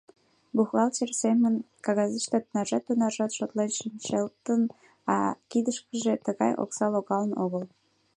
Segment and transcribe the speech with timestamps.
[0.55, 1.55] Бухгалтер семын
[1.85, 4.61] кагазыште тынаржат-тунаржат шотлен шинчылтын,
[5.15, 5.17] а
[5.49, 7.63] кидышкыже тыгай окса логалын огыл.